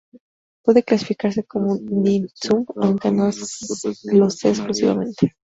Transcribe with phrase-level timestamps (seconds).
[0.63, 3.25] Puede clasificarse como un "dim sum", aunque no
[4.11, 5.35] lo sea exclusivamente.